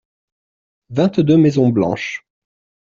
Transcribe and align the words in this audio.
Vingt-deux 0.89 1.37
maisons 1.37 1.69
blanches. 1.69 2.25